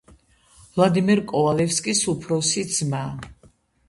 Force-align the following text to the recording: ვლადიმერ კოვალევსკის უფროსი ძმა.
ვლადიმერ 0.77 1.19
კოვალევსკის 1.31 2.01
უფროსი 2.13 2.65
ძმა. 2.79 3.03